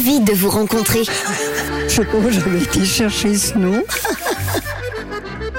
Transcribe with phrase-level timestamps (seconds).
[0.00, 1.02] ravie de vous rencontrer.
[1.86, 3.82] Je sais pas, j'avais été chercher ce nom.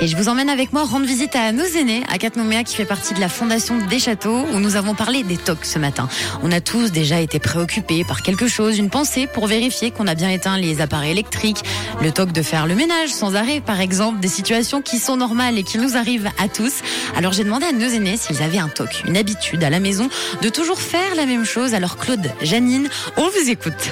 [0.00, 2.86] Et je vous emmène avec moi rendre visite à nos aînés, à Catnoméa, qui fait
[2.86, 6.08] partie de la Fondation des Châteaux, où nous avons parlé des tocs ce matin.
[6.42, 10.14] On a tous déjà été préoccupés par quelque chose, une pensée pour vérifier qu'on a
[10.14, 11.62] bien éteint les appareils électriques,
[12.00, 15.58] le toc de faire le ménage sans arrêt, par exemple, des situations qui sont normales
[15.58, 16.76] et qui nous arrivent à tous.
[17.14, 20.08] Alors j'ai demandé à nos aînés s'ils avaient un toc, une habitude à la maison
[20.40, 21.74] de toujours faire la même chose.
[21.74, 22.88] Alors Claude, Janine,
[23.18, 23.90] on vous écoute.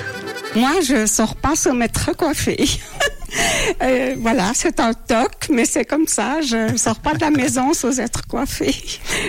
[0.54, 2.64] Moi, je sors pas sans m'être coiffée.
[3.82, 6.40] Euh, voilà, c'est un toc, mais c'est comme ça.
[6.40, 8.74] Je sors pas de la maison sans être coiffée.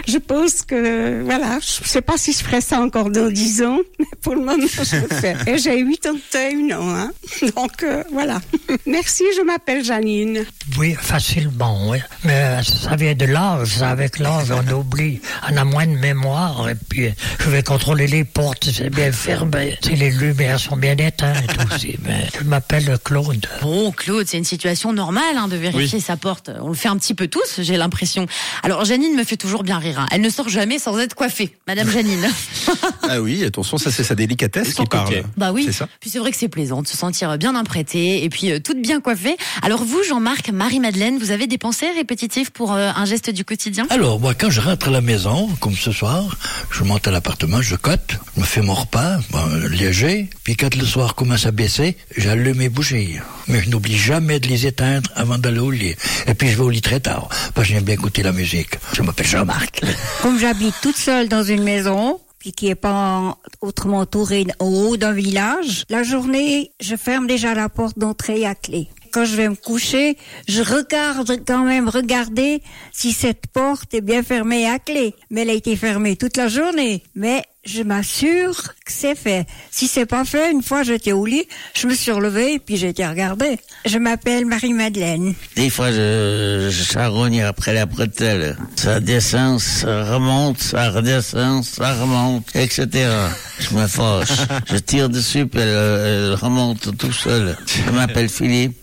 [0.07, 3.79] Je pense que, voilà, je sais pas si je ferai ça encore dans 10 ans,
[3.99, 5.35] mais pour le moment, je le fais.
[5.47, 7.11] Et j'ai 81 ans, hein.
[7.55, 8.39] Donc, euh, voilà.
[8.85, 10.45] Merci, je m'appelle Janine.
[10.77, 11.99] Oui, facilement, oui.
[12.23, 13.81] Mais ça vient de l'âge.
[13.81, 15.21] Avec l'âge, on oublie.
[15.51, 16.69] On a moins de mémoire.
[16.69, 19.77] Et puis, je vais contrôler les portes, c'est bien fermé.
[19.83, 21.97] Si les lumières sont bien éteintes aussi.
[22.05, 23.47] Mais je m'appelle Claude.
[23.89, 26.51] Bon, Claude, c'est une situation normale hein, de vérifier sa porte.
[26.61, 28.27] On le fait un petit peu tous, j'ai l'impression.
[28.61, 29.99] Alors, Janine me fait toujours bien rire.
[29.99, 30.07] hein.
[30.11, 31.55] Elle ne sort jamais sans être coiffée.
[31.67, 32.27] Madame Janine.
[33.11, 35.23] Ah oui, attention, ça c'est sa délicatesse qui parle.
[35.35, 35.63] Bah oui.
[35.65, 38.51] C'est ça Puis c'est vrai que c'est plaisant de se sentir bien apprêtée et puis
[38.51, 39.35] euh, toute bien coiffée.
[39.63, 43.87] Alors vous, Jean-Marc, Marie-Madeleine, vous avez des pensées répétitives pour euh, un geste du quotidien?
[43.89, 46.37] Alors, moi, quand je rentre à la maison, comme ce soir,
[46.69, 50.75] je monte à l'appartement, je cote, je me fais mon repas, bon, léger, puis quand
[50.75, 53.15] le soir commence à baisser, j'allume mes bougies.
[53.47, 55.95] Mais je n'oublie jamais de les éteindre avant d'aller au lit.
[56.27, 58.71] Et puis je vais au lit très tard, parce que j'aime bien écouter la musique.
[58.93, 59.81] Je m'appelle Jean-Marc.
[60.21, 64.65] Comme j'habite toute seule dans une maison, puis qui est pas en- autrement entourée au
[64.65, 68.89] haut d'un village, la journée, je ferme déjà la porte d'entrée à clé.
[69.13, 70.17] Quand je vais me coucher,
[70.49, 75.15] je regarde quand même regarder si cette porte est bien fermée à clé.
[75.31, 77.01] Mais elle a été fermée toute la journée.
[77.15, 79.45] Mais je m'assure que c'est fait.
[79.69, 82.77] Si c'est pas fait, une fois j'étais au lit, je me suis relevée et puis
[82.77, 83.03] j'ai été.
[83.85, 85.33] Je m'appelle Marie-Madeleine.
[85.55, 88.57] Des fois, je, je charogne après la bretelle.
[88.75, 92.87] Ça descend, ça remonte, ça redescend, ça remonte, etc.
[93.59, 94.29] Je me fâche.
[94.71, 97.57] Je tire dessus, puis elle, elle remonte tout seul.
[97.65, 98.77] Je m'appelle Philippe.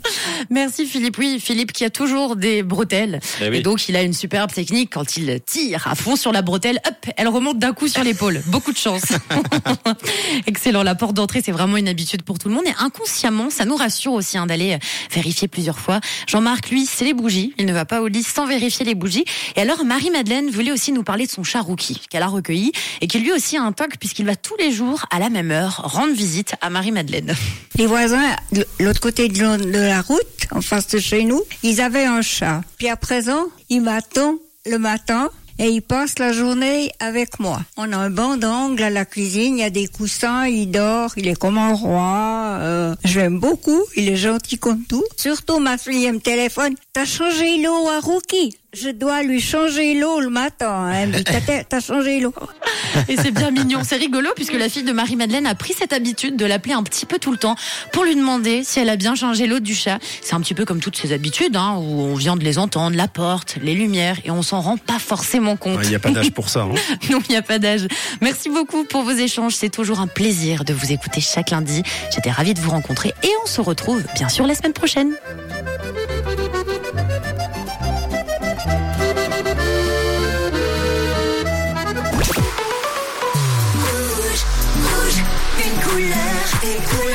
[0.50, 1.18] Merci Philippe.
[1.18, 3.20] Oui, Philippe qui a toujours des bretelles.
[3.40, 3.58] Eh oui.
[3.58, 6.80] Et donc il a une superbe technique quand il tire à fond sur la bretelle,
[6.86, 8.42] hop, elle remonte d'un coup sur l'épaule.
[8.46, 9.04] Beaucoup de chance.
[10.46, 10.82] Excellent.
[10.82, 12.66] La porte d'entrée, c'est vraiment une habitude pour tout le monde.
[12.66, 14.78] Et inconsciemment, ça nous rassure aussi hein, d'aller
[15.12, 16.00] vérifier plusieurs fois.
[16.26, 17.52] Jean-Marc, lui, c'est les bougies.
[17.58, 19.24] Il ne va pas au lit sans vérifier les bougies.
[19.56, 23.06] Et alors, Marie-Madeleine voulait aussi nous parler de son chat Rookie, qu'elle a recueilli et
[23.06, 25.82] qui lui aussi a un toc puisqu'il va tous les jours à la même heure
[25.84, 27.34] rendre visite à Marie-Madeleine.
[27.76, 30.20] Les voisins, de l'autre côté de la route,
[30.52, 32.62] en face de chez nous, ils avaient un chat.
[32.78, 37.60] Puis à présent, ils m'attendent le matin et ils passent la journée avec moi.
[37.76, 41.12] On a un banc d'angle à la cuisine, il y a des coussins, il dort,
[41.16, 42.58] il est comme un roi.
[42.60, 45.04] euh, je l'aime beaucoup, il est gentil comme tout.
[45.16, 49.94] Surtout ma fille elle me téléphone, t'as changé l'eau à Rookie je dois lui changer
[49.94, 50.90] l'eau le matin.
[50.92, 52.34] Elle me dit, T'as- t'as changé l'eau.
[53.08, 56.36] Et c'est bien mignon, c'est rigolo puisque la fille de Marie-Madeleine a pris cette habitude
[56.36, 57.56] de l'appeler un petit peu tout le temps
[57.92, 59.98] pour lui demander si elle a bien changé l'eau du chat.
[60.22, 62.96] C'est un petit peu comme toutes ces habitudes hein, où on vient de les entendre,
[62.96, 65.80] la porte, les lumières et on s'en rend pas forcément compte.
[65.82, 66.62] Il n'y a pas d'âge pour ça.
[66.62, 66.74] hein.
[67.10, 67.86] Non, il n'y a pas d'âge.
[68.20, 69.54] Merci beaucoup pour vos échanges.
[69.54, 71.82] C'est toujours un plaisir de vous écouter chaque lundi.
[72.14, 75.12] J'étais ravie de vous rencontrer et on se retrouve bien sûr la semaine prochaine.
[86.66, 87.05] Big